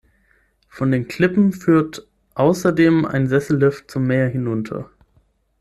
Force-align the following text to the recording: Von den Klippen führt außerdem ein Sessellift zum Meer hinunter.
Von 0.67 0.89
den 0.91 1.07
Klippen 1.07 1.51
führt 1.53 2.07
außerdem 2.33 3.05
ein 3.05 3.27
Sessellift 3.27 3.91
zum 3.91 4.07
Meer 4.07 4.29
hinunter. 4.29 4.89